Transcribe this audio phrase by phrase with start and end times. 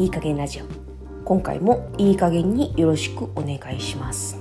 [0.00, 0.64] いい加減ラジオ。
[1.26, 4.38] 今回もいい加減によろしくお願いします。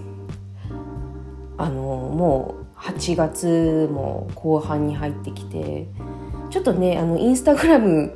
[1.57, 5.89] あのもう8月も後半に入ってきて
[6.49, 8.13] ちょっとねあのインスタグラム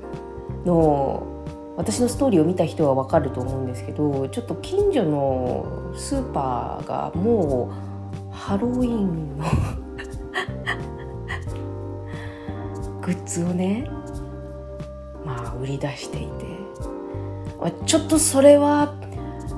[0.64, 1.28] の
[1.76, 7.74] 私のストーリーを見た人はわかると思うんですけどちょっと近所のスーパーがも
[8.32, 9.44] うハロウィンの
[13.04, 13.92] グッズをね
[15.26, 16.93] まあ売り出していて。
[17.72, 18.94] ちょっとそれは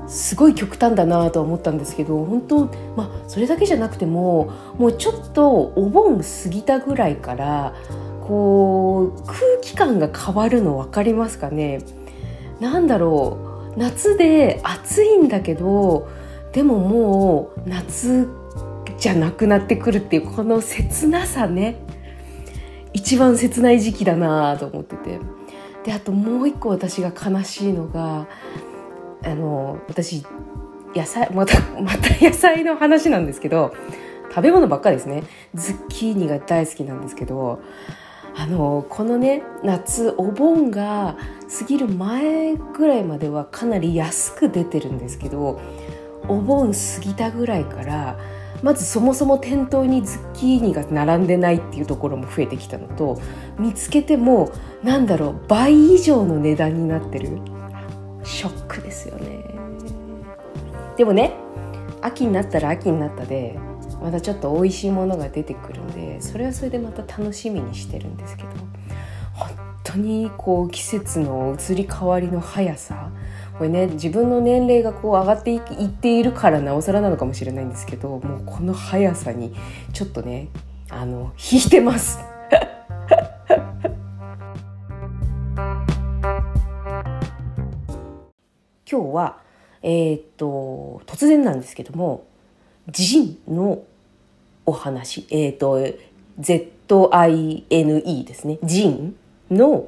[0.07, 7.73] すごい極端だなと思ったんですけど本当まあそれだけじゃなくてももうちょっとお盆過ぎたぐらいから
[8.21, 11.81] こう空気感が変わるの分かりますかね？
[12.59, 13.39] なんだろ
[13.75, 13.79] う。
[13.79, 16.07] 夏で暑いんだけど
[16.53, 18.29] でももう夏
[18.97, 21.83] じゃなくなってくるっていうこの切なさね。
[22.93, 25.19] 一番切ない時期だなと思ってて。
[25.85, 28.27] であともう一個私が悲しいのが
[29.23, 30.25] あの私
[30.95, 33.73] 野菜またまた野菜の話なんですけど
[34.29, 35.23] 食べ物ばっかりですね。
[35.53, 37.61] ズッキーニが大好きなんですけど
[38.35, 41.15] あのこのね夏お盆が
[41.59, 45.61] 過ぎる前ぐらいまではかなり安く出てるんですけど
[46.27, 48.17] お盆過ぎたぐらいから
[48.63, 53.19] まずそもそも店頭にズッキーニが並んでないっていうところも増えてきたのと
[53.59, 54.51] 見つけても
[54.83, 57.39] なんだろう倍以上の値段になってる。
[58.25, 59.45] ショックですよね。
[60.97, 61.33] でもね
[62.01, 63.57] 秋になったら秋になったで
[64.01, 68.49] またちょっと美味しいものが出てくるんでそれはそれでまた楽しみにしてるんですけど
[69.33, 69.49] 本
[69.83, 73.11] 当にこう季節の移り変わりの速さ
[73.57, 79.55] これね自分の年齢がこう上がっていっているからなおさらなのかもしれないんですけどもうこの速さに
[79.93, 80.49] ちょっとね
[80.89, 82.19] あの引いてます。
[88.91, 89.37] 今日は
[89.81, 92.25] えー、っと突然なんですけども
[92.89, 93.83] ジンの
[94.65, 95.79] お話えー、っと
[96.39, 98.59] ZINE ですね。
[98.63, 99.15] ジン
[99.49, 99.87] の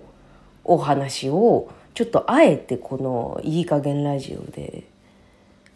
[0.64, 4.84] お話をちょっとあえてこのいい加減ラジオで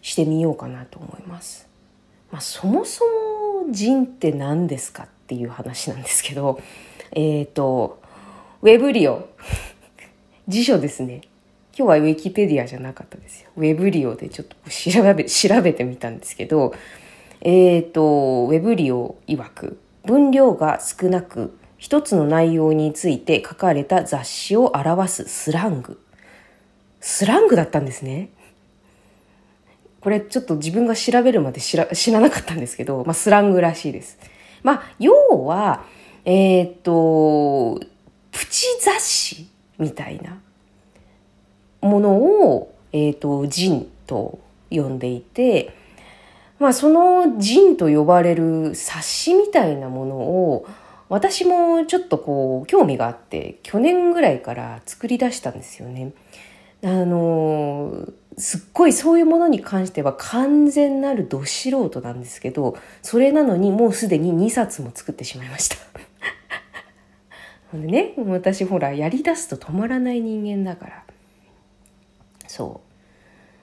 [0.04, 1.68] してみようかなと思います。
[2.32, 3.04] まあ、そもそ
[3.66, 6.62] もジンって何ですかっていう話なんですけど、
[7.12, 8.00] えっ、ー、と、
[8.62, 9.30] ウェブリオ。
[10.48, 11.22] 辞書ですね。
[11.76, 13.50] 今日はウィキペディアじゃなかったですよ。
[13.58, 16.76] ウェブリオでちょっと調べ、調べてみたんですけど、
[17.42, 18.03] えっ、ー、と、
[18.48, 26.00] ウェブリオ曰く、分量が少なく、一つの内容について書かれた雑誌を表すスラング。
[27.02, 28.30] スラングだったんですね。
[30.00, 34.18] これちょっと自分が調べるまで知ら知らなかったんですけど、まあ、スラングらしいです。
[34.64, 35.14] まあ、要
[35.46, 35.84] は、
[36.26, 37.80] えっ、と、
[38.32, 39.48] プチ雑誌
[39.78, 40.40] みたいな
[41.82, 44.40] ものを、えっ、と、ジンと
[44.70, 45.76] 呼んでいて、
[46.60, 50.68] まあ、そのジンと呼ばれる冊子みたいなものを、
[51.10, 56.14] 私もちょっとこう、興味があって、去年ぐらいから作り出したんですよね。
[56.84, 65.75] あのすっごいそういうものに関しては完全なるど素人なんですけどそれなのにもうすでに2冊も作ってしまいました。
[67.78, 71.03] でね私ほらやりだすと止まらない人間だから。
[72.47, 72.81] そ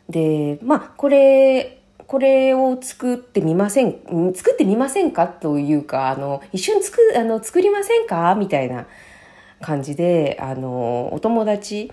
[0.09, 0.13] う。
[0.13, 8.35] でまあこれこれを作ってみません作ってみませんかというかあの一緒に作あの作りませんか？
[8.35, 8.87] みたいな
[9.61, 11.93] 感じであのお友達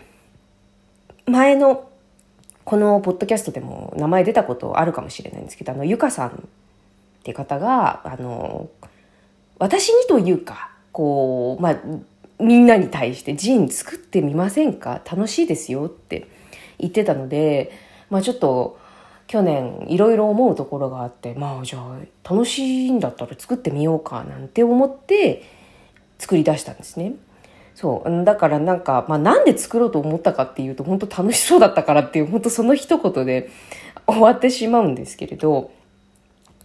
[1.28, 1.90] 前の
[2.64, 6.32] このポッドキャストでも名前出たことあるかもしれないんですけどあのゆかさんっ
[7.24, 8.70] て方があの
[9.60, 11.78] 私にというかこうまあ
[12.40, 15.02] みんなに対してジン作ってみませんか？
[15.10, 16.28] 楽しいですよって
[16.80, 17.72] 言ってたので
[18.10, 18.78] まあちょっと
[19.28, 22.00] 去年いろいろ思うところがあってまあじゃあ
[22.30, 25.44] 楽しいんだったら作ってみようかなんて思って
[26.20, 27.14] 作り出したんですね。
[27.76, 33.50] そうだからなんか、まあ、なんで作ろうと思ったかっていうと本当楽しそうだったからっていう本当その一言で
[34.08, 35.72] 終わってしまうんですけれど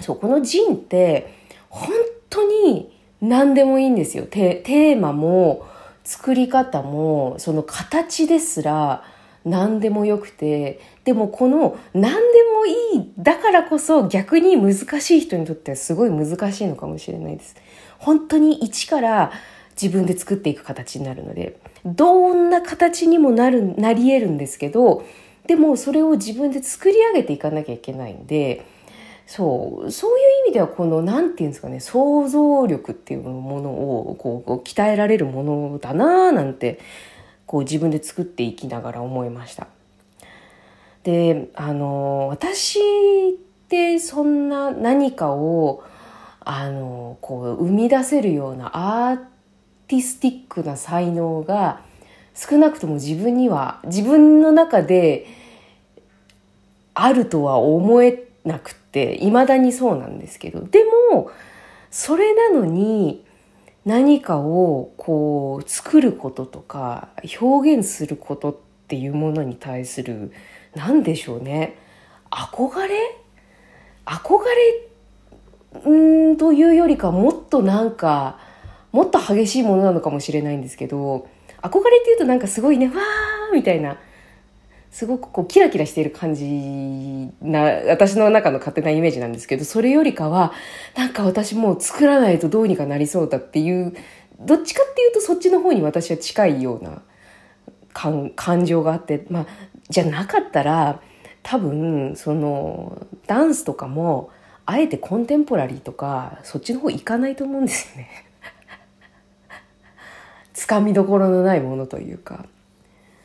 [0.01, 1.35] そうこのジンって
[1.69, 1.91] 本
[2.31, 5.67] 当に何でもいいんですよテーマも
[6.05, 9.03] 作り方もその形ですら
[9.45, 12.19] 何でもよくてでもこの何で
[12.55, 17.57] もいいだからこそ逆に難しい人にとってはすごい難しいのかもしれないです。
[17.99, 19.33] 本当に一から
[19.81, 25.05] 自分で作っていく形になるのでどんな形にもなるなり得るんですけど
[25.47, 28.67] でもそれを自分で作り上げていかなきゃいけないんで
[29.27, 36.81] そうそういう意味ではこの何て言うんですかね想像力っていうものをこう鍛えられるものだなーなんて
[37.47, 39.69] こう自分で作っていきながら思いました。
[41.05, 42.83] であの私っ
[43.69, 45.83] てそんな何かを
[46.41, 49.30] あのこう生み出せるようなアー
[49.91, 51.81] ティスティックな才能が
[52.37, 55.27] 少なくとも自分には自分の中で
[56.95, 60.65] あるとは思えなくっていまだにそうなんですけど。
[60.65, 61.33] でも
[61.91, 63.25] それなのに
[63.85, 67.09] 何かをこう作ることとか
[67.41, 68.57] 表現することっ
[68.87, 70.33] ていうものに対する
[70.77, 71.77] 何でしょうね。
[72.31, 72.95] 憧れ？
[74.07, 74.39] 憧
[75.85, 78.39] れんというよりかもっとなんか
[78.93, 81.29] もっと激しいものなのかもしれないんですけど
[81.63, 83.99] 憧れっていうとなんかすごいねわーみたいな
[84.91, 86.45] すごくこうキラキラしている感じ
[87.41, 90.53] な私の中の勝手なイメージなんですけどそれよりかは
[90.97, 93.95] なんか私もう作らないとどうにかなりそうだっていう
[94.41, 97.03] どっちかっていうとそっちの方に私は近いような
[97.93, 99.47] 感感情があってまあ
[99.89, 101.01] じゃなかったら
[101.43, 104.31] 多分そのダンスとかも
[104.67, 108.30] あえてコンテンポラリーとかそっちの方行かないと思うんですよね。
[110.61, 112.45] つかみどころのないものというか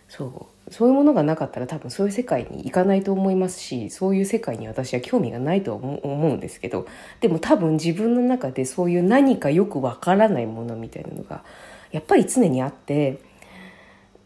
[0.08, 6.88] そうそういうものがなかったら多分そういう世界に行かないと思いますしそういう世界に私は興味がないと思うんですけど
[7.20, 11.44] でも多分自分の中でそういう何かよくわからないものみたいなのが
[11.92, 13.20] やっぱり常にあって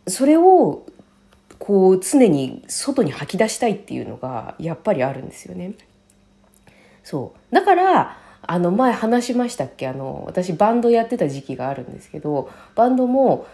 [0.08, 0.86] それを
[1.58, 5.74] こう常に外に吐き出したいっていうのがやっぱりあるんですよね。
[7.04, 8.18] そうだから
[8.52, 9.88] あの前話しましたっけ？
[9.88, 13.46] あの私バンドやってた時期があるんですけどバンドも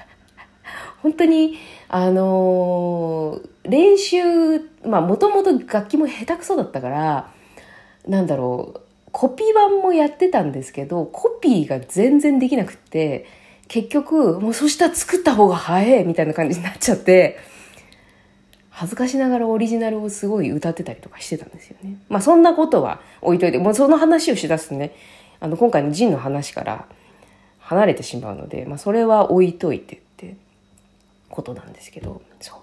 [1.02, 1.56] 本当に
[1.88, 7.30] あのー、練習まあもともと楽器も下手くそだったから
[8.06, 8.80] なんだろう
[9.10, 13.24] コピー版もやってたんですけどコピーが全然できなくって
[13.68, 17.38] 結局もうそしたら作った方が早いみたいな感じになっちゃって
[18.78, 21.96] 恥ずかしながらオリジナルをすごい歌ってたりとかしてたんですよね。
[22.10, 24.94] まあそんなことは置いといてもうその話をしだすとね
[25.40, 26.84] あの今回のジンの話から
[27.58, 30.36] 離れてしまうので、まあ、それは置いといてって
[31.30, 32.20] ことなんですけど。
[32.38, 32.62] そ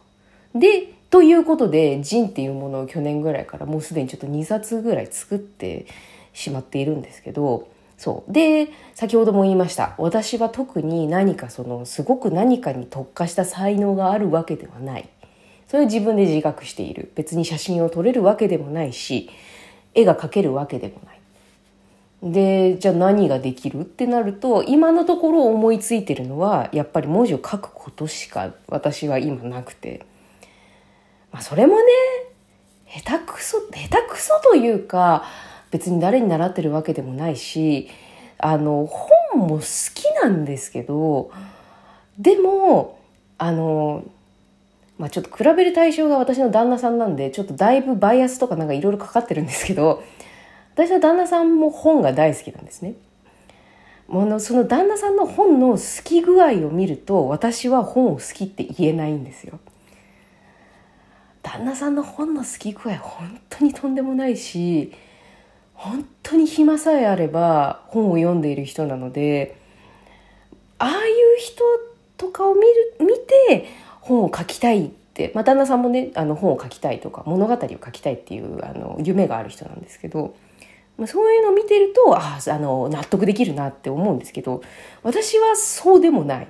[0.53, 0.59] う。
[0.59, 5.87] でということでジンっていうものを去年ぐらいからもうすでにちょっと2冊ぐらい作って
[6.31, 7.67] しまっているんですけど
[7.97, 8.31] そう。
[8.31, 9.95] で先ほども言いました。
[9.97, 15.09] 私は特に何かそのすごく何かに特化した才能があるわけではない。
[15.73, 17.11] それを自分で自覚している。
[17.15, 19.31] 別に写真を撮れるわけでもないし
[19.95, 22.31] 絵が描けるわけでもない。
[22.31, 30.05] でじゃあ何ができるってなると今のところ思いついてるのはやっぱり文字を書くことしか私は今なくて。
[31.31, 31.81] まあそれもね
[32.87, 35.25] 下手くそ下手くそというか
[35.71, 37.89] 別に誰に習ってるわけでもないし
[38.37, 39.63] あの本も好
[39.95, 41.31] きなんですけど
[42.19, 42.99] でも
[43.39, 44.03] あの
[44.97, 50.03] まあちょっと比べる対象が私の旦那さんなんでちょっとだいぶバイアスとかなんかいろいろかかってるんですけど
[50.75, 52.95] 私の旦那さんも本が大好きなんですね。
[54.07, 59.59] ものその旦那さんの本の好き具合を見ると私は本を好きって言えないんですよ。
[61.41, 64.93] 旦那さんの本の好き具合本当にとんでもないし
[65.73, 69.57] 本当に暇さえあれば本を読んでいる人なので
[70.79, 71.63] ああいう人
[72.17, 73.17] とかを見る見
[73.49, 73.67] て
[74.03, 80.35] 本を書きたいって、まあ、旦那さんもねあの本を書きたいとか物語を書きたいっていうあの夢がある人なんですけど、
[80.97, 84.61] まあ、そういうのを見てるとああの納得できるなって思うんですけど
[85.03, 86.47] 私はそうでもない。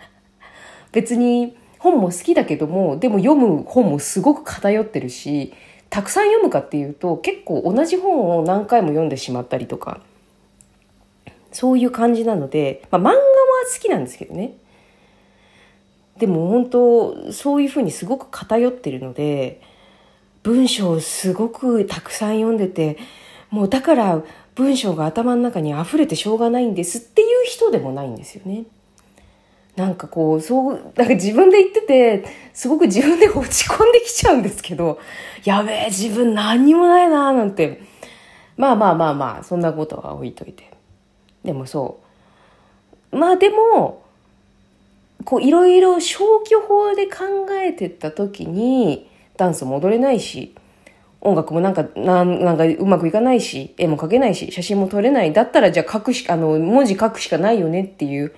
[0.92, 5.54] 別に本も好きだけどもでも読む本もすごく偏ってるし
[5.88, 10.00] たくさん読むかっていうと結構同じ本を何回も読んでしまったりとか
[11.52, 13.16] そういう感じなので、まあ、漫画は
[13.72, 14.54] 好きなんですけどね
[16.18, 19.60] でも本当そういうふうにすごく偏ってるので
[20.42, 22.98] 文章をすごくたくさん読んでて
[23.50, 24.22] もうだから
[24.54, 28.64] 文章が頭の中に溢れてしょうがないんですっていう人でもないんですよね。
[29.76, 34.98] なんかこう、そう、なんか自分で言ってて、すごく自分で落ち込んできちゃうんですけど、
[35.44, 37.82] やべえ、自分何にもないなーなんて。
[38.56, 40.70] まあまあまあまあ、そんなことは置いといて。
[41.44, 42.00] でもそ
[43.12, 43.16] う。
[43.16, 44.05] まあでも、
[45.24, 50.54] こういろいろ消去法で考えてった時に、ダンスも踊れないし、
[51.20, 55.32] 音楽もなんか、なんなんかうまくいかないし、絵も描けないし、写真も撮れない。
[55.32, 58.34] だったらじゃあ書くし、あの、文字書くしかないよねっていう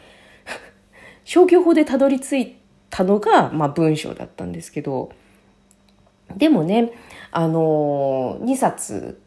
[1.25, 2.57] 消去法でたどり着い
[2.91, 5.11] たのが、まあ、文章だったんですけど、
[6.37, 6.93] でもね、
[7.31, 9.21] あの、2冊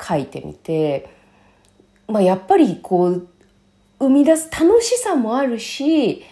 [0.00, 1.08] 書いてみて、
[2.08, 3.28] まあ、やっぱりこう、
[3.98, 6.24] 生み出す楽しさもあるし、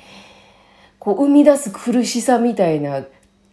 [1.01, 3.05] こう生み出す苦しさみたいな、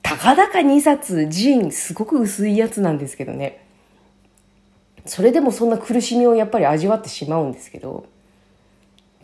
[0.03, 3.65] たかだか2冊ジンすごく薄いやつなんですけどね。
[5.05, 8.05] それでもそんな苦しみをやっぱり味わってしまうんですけど。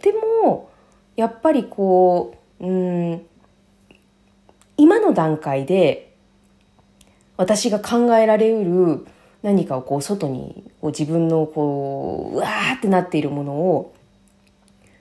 [0.01, 0.69] でも
[1.15, 2.69] やっぱりこうう
[3.15, 3.25] ん
[4.77, 6.13] 今の段階で
[7.37, 9.05] 私が考えられうる
[9.41, 13.93] 何かをこう外に自分のこううわーってなっているものを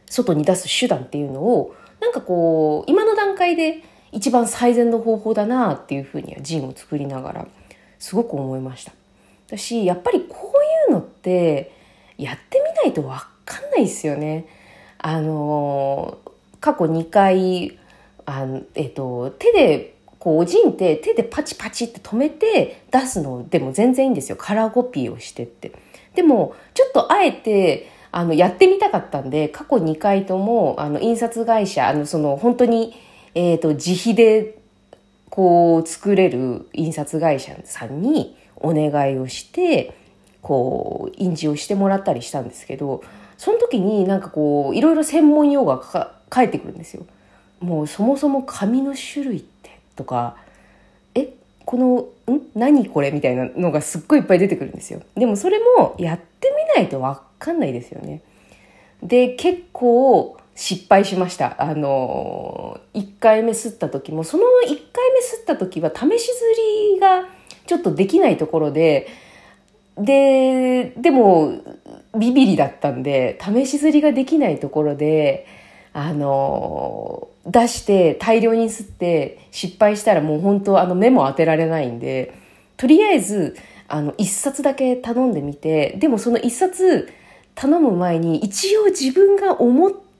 [0.06, 7.46] 外に出す手段っていうのをなんかこう今の段階で一番最善の方法だなっていうふうにはジンを作りながら
[7.98, 8.92] すごく思いました。
[9.46, 10.52] 私やっぱりこ
[10.88, 11.72] ういうのって
[12.18, 13.10] やってみないと分
[13.44, 14.46] かんないですよね。
[14.98, 16.18] あの
[16.60, 17.78] 過去2回
[18.24, 25.72] あの、えっと、手でこうおじんって手でパチパチって止めて出すのでも全然いいんですよカラーコピーをしてって。
[26.14, 32.94] でもちょっとあえてあのやってみたかったんで過去2回ともあの印刷会社あのその本当に、
[33.34, 34.58] えーと、自費で
[35.30, 39.96] こう作れる印刷会社さんにお願いをして
[40.42, 43.02] こう印字をしてもらったりしたんですけど
[43.38, 47.06] その時になんかこういろいろ専門用語が返ってくるんですよ。
[47.60, 50.36] もうそもそも紙の種類ってとか
[51.14, 51.32] え
[51.64, 55.00] このん何これみたいなのがすっごいいっぱい出てくるんですよ。
[55.16, 58.20] でもそれもやってみないと分かんないですよね。
[59.02, 61.60] で結構失敗しました。
[61.60, 64.76] あの1回目吸った時もその1回
[65.10, 66.44] 目吸った時は試し刷
[66.94, 67.24] りが
[67.66, 69.08] ちょっとできないところで
[69.98, 71.60] ででも
[72.16, 75.48] ビビリだったんで試し刷りができないところで
[75.92, 82.38] あの出して大量に吸って失敗したらもう本当あの目も当てられないんで
[82.76, 83.56] とりあえず
[83.88, 87.12] あの1冊だけ頼んでみてでもその1冊
[87.56, 90.11] 頼む前に一応自分が思って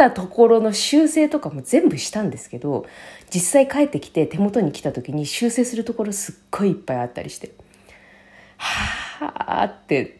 [0.00, 2.86] たところの修正とかも全部したんですけど
[3.28, 7.52] 実際帰ってきて手元に来た時に修正するところすっごいいっぱいあったりして
[8.56, 10.18] はあって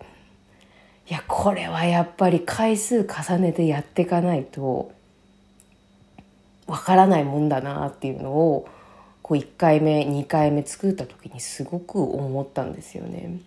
[1.09, 4.93] いやこれはやっぱり回数重ねてやっていかないと
[6.67, 8.69] わからないもんだなっていうのを
[9.23, 13.39] こう1回目2回目作った時にすごく思ったんですよね。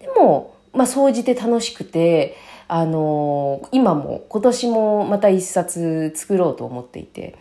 [0.00, 2.36] でもまあ総じて楽しくて
[2.68, 7.36] あの今も今年もまた一冊作ろうと思っていて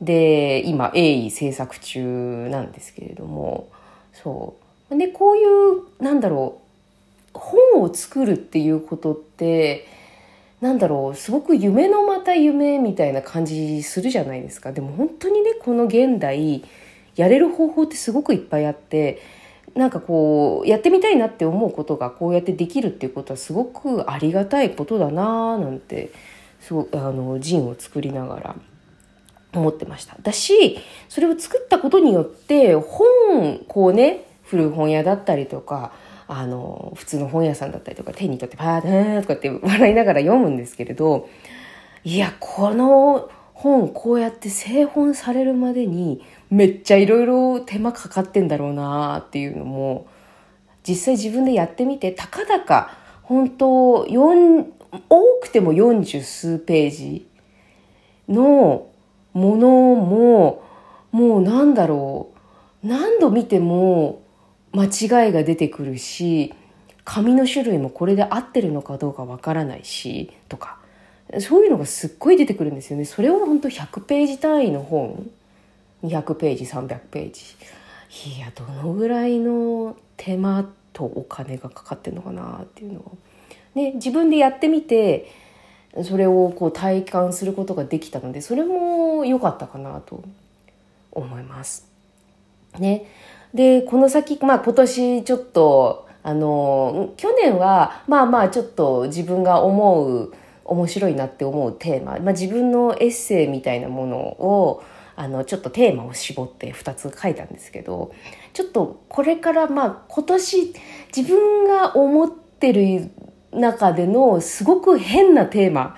[0.00, 3.68] で今鋭意制作中なんですけれども
[4.12, 4.56] そ
[4.90, 4.98] う。
[4.98, 6.58] でこういうなんだろ
[7.34, 9.86] う本を作るっていうことって
[10.60, 14.72] なんだろうすごく夢のまた夢みたいな感じするじゃないですか。
[14.72, 16.64] でも本当にねこの現代
[17.16, 19.20] やれる方法ってすごくいっぱいあって
[19.74, 26.12] なんかこうやってみたいなって思うことがこうやってできるっていうことはすごくありがたいことだなーなんて
[26.60, 28.56] すごあのジンを作りながら。
[29.54, 30.16] 思ってました。
[30.22, 30.78] だし
[31.10, 35.92] それを作ったことによって本こうね古本屋だったりとか
[36.34, 41.28] あの、普通の本屋さんだったりとか手に取ってパーッとかって笑いながら読むんですけれど、
[42.04, 50.06] いや、この本こうやって製本されるまでにめっちゃいろいろ手間かかってんだろうなっていうのも、
[50.86, 53.66] 実際自分でやってみて、たかだか、本当
[54.04, 54.66] 4
[55.08, 57.26] 多くても40数ページ
[58.28, 58.86] の
[59.32, 60.62] ものも、
[61.10, 62.28] もうなんだろ
[62.82, 64.22] う、何度見ても
[64.72, 66.52] 間違いが出てくるし
[67.04, 70.78] 紙の種類もこれで合ってるのかどうかわからないしとか
[71.38, 73.06] そういうのがすっごい出てくるんですよね。
[73.06, 75.30] それを本当100ページ単位の本
[76.02, 77.42] 200ページ300ページ。
[78.36, 83.16] いやどのぐらいの手間とお金がかかってるのかなっていうのを、
[83.74, 85.32] ね、自分でやってみて
[86.04, 90.22] それをこう体感することができたのでそれも良かったかなと
[91.10, 91.86] 思います。
[92.78, 93.06] ね、
[93.54, 100.32] で、この先、まあ今年ちょっと、あの、去年は、まあまあちょっと自分が思う、
[100.64, 104.82] 面白いなって思うテーマ、まあ自分のエッセイみたいなものを、
[105.16, 108.12] あの、ちょっとテーマを絞って2つ書いたんですけど、
[108.52, 110.74] ちょっとこれからまあ今年
[111.14, 113.10] 自分が思ってる
[113.52, 115.96] 中でのすごく変なテーマ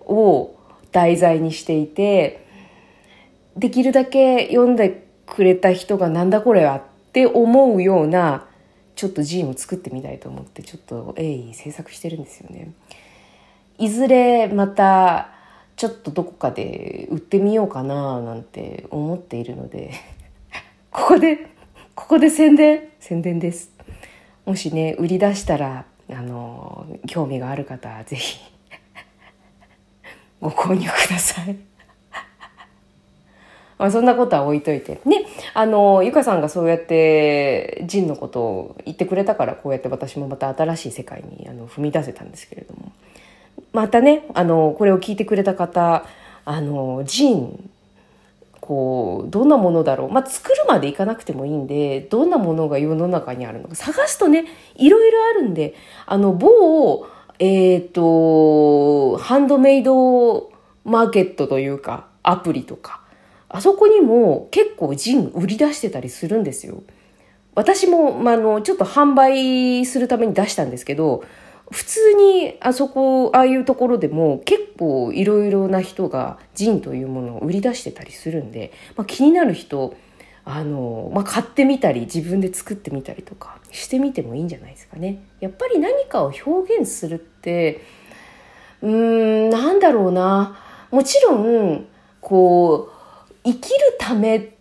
[0.00, 0.54] を
[0.92, 2.46] 題材にしていて、
[3.56, 8.46] できるだけ読んでくれた人がなんだこれはって思うような
[8.96, 12.72] ちょっとジーンを作ってみたいと思ってちょっと鋭意制作してるんですよね。
[13.78, 15.33] いずれまた
[15.76, 19.92] ちょっとどこかで売ってみようかななんて思っているので
[20.92, 21.46] ここで
[21.94, 22.88] ここで宣伝？
[23.00, 23.70] 宣伝です。
[24.44, 28.38] もしね売り出したらあの興味がある方は是非
[30.40, 31.56] ご購入ください。
[33.78, 35.00] まあ、そんなことは置いといて。
[35.04, 42.92] ね、あのゆかさんがそうやってジンのことを言ってくれたからこうやって私もまた新しい世界にあの踏み出せたんですけれども
[43.72, 46.06] またねあのこれを聞いてくれた方
[46.44, 47.70] あのジン
[48.60, 54.46] こうどんなものだろう、まあ、作るまでいかなくてもいいんでどんなものが世の中にあるのか探すとね
[54.76, 55.74] いろいろあるんで
[56.06, 57.06] あの某
[57.38, 60.50] えっ、ー、とハンドメイド
[60.84, 63.02] マーケットというかアプリとか
[63.50, 66.82] あそこにも結構ジン売り出してたりするんですよ。
[67.54, 71.22] 私も、まあ、のちょっと販売するために出したんですけど
[71.70, 79.96] 普通にあそこああいうところでも結構いろいろな人がジンというものを売り出してたりするんで、まあ、気になる人
[80.44, 85.22] あの、まあ、買ってみたり自分で作ってみたりとかしてみてもいいんじゃないですかね。
[85.40, 87.80] やっぱり何かを表現するって
[88.82, 88.90] うー
[89.46, 90.58] んなんだろうな
[90.90, 91.86] もちろん
[92.20, 94.54] こう生きるため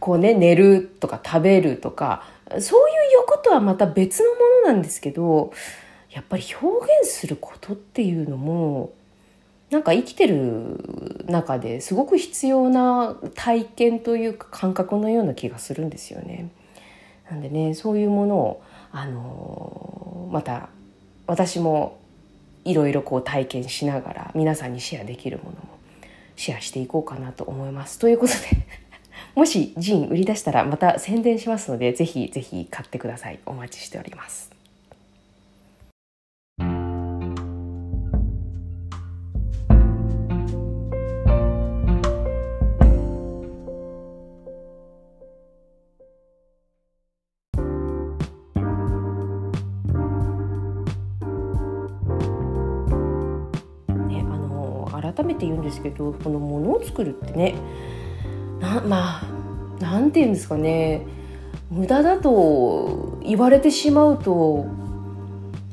[0.00, 2.24] こうね寝るとか食べるとか
[2.58, 5.52] そういう欲とはまた別のものなんですけど
[6.12, 8.92] やっぱり表現することっていうのも
[9.70, 16.50] なんか生きてる中ですごく必要な体験というか感覚のような気がするんですよね。
[17.30, 20.68] なんでねそういうものをあのまた
[21.26, 21.98] 私も
[22.66, 25.56] いろいろこう体験しながら皆さんにシェアできるものも
[26.36, 27.98] シェアしていこうかなと思います。
[27.98, 28.38] ということで
[29.34, 33.38] もしジン売り出したらまた宣伝しますのでぜひぜひ買ってください。
[33.46, 34.61] お待ちしております。
[55.72, 57.54] ですけどこのものを作るってね
[58.60, 59.26] なまあ
[59.80, 61.06] なんて言うんですかね
[61.70, 64.66] 無駄だと言われてしまうと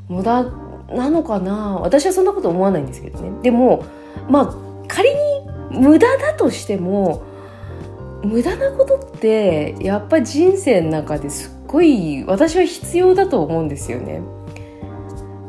[0.08, 0.46] 無駄
[0.90, 3.86] なのかな私はそんなこと思わないんですけどねでも
[4.30, 5.18] まあ仮に
[5.72, 7.24] 無駄だとしても
[8.24, 14.22] 無駄なことってやっぱ人生の中ですっごい私は必要だと思うんですよね。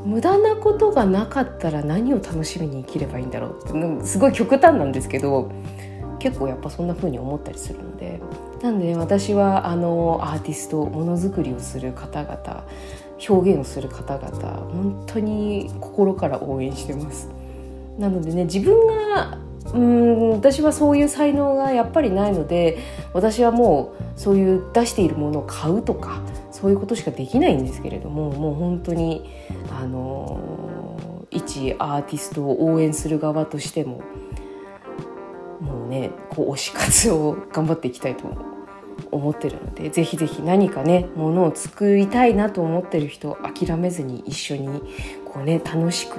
[0.05, 5.51] 無駄なことがなかったら何を楽しみに生きればいいんだろうってすごい極端なんですけど
[6.19, 8.21] 結構やっぱそんな風に思ったりするので
[8.63, 12.65] なんで、ね、私はあのアーティストものづくりをする方々
[13.29, 14.31] 表現をする方々
[14.73, 17.29] 本当に心から応援してます。
[17.99, 19.39] なのでね自分が
[19.75, 22.79] うん私はそういう才能がやっぱりないので
[23.13, 26.23] 私はもうそういう出しているものを買うとか
[26.61, 29.31] そういうことしかできないんですけれどももう本当に
[29.71, 34.03] あの一アーティストを応援する側としても
[35.61, 38.29] もうねこう推し活を頑張っていきたいと
[39.11, 44.83] 思ってるのでぜひぜひ何かねものを作りたいなと思ってる人諦めずに一緒に
[45.25, 46.19] こうね楽しく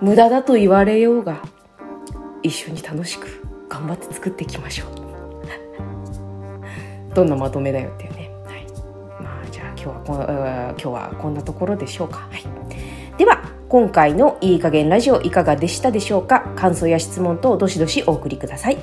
[0.00, 1.42] 無駄だと言われようが
[2.42, 4.88] 一緒に楽しく頑張って作っていきましょう。
[7.14, 8.21] どんなまとめだよっていうね、
[9.82, 12.44] 今日はこ今日はこんなところでしょうか、はい、
[13.18, 16.40] では今回のいい加減ラジオいかがでしたでしょうか。
[16.56, 18.76] 感想や質問等どしどしお送りください。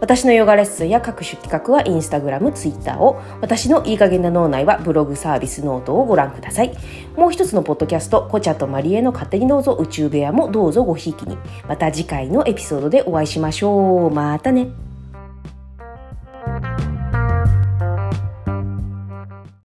[0.00, 3.20] 私のヨガレッスンや各種企画はインスタグラム、ツイッターを。
[3.42, 6.74] 私のいい加減な脳内はブログサービスノートをご覧ください。
[7.16, 11.36] もう一つのポッドキャストコチャとマリエの勝手にどうぞ宇宙部屋もどうぞごひいきに。
[11.68, 14.10] また次回のエピソードでお会いしましょう。
[14.10, 14.89] またね。